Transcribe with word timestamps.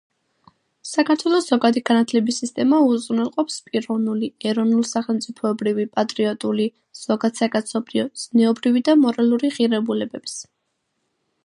საქართველოს 0.91 1.49
ზოგადი 1.51 1.83
განათლების 1.89 2.39
სისტემა 2.43 2.79
უზრუნველყოფს 2.93 3.59
პიროვნული, 3.67 4.31
ეროვნულსახელმწიფოებრივი, 4.53 5.87
პატრიოტული, 5.99 6.67
ზოგადსაკაცობრიო, 7.03 8.09
ზნეობრივი 8.25 8.87
და 8.91 8.99
მორალური 9.05 9.55
ღირებულებების 9.61 10.43